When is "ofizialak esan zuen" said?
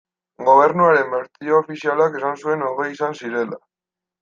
1.65-2.67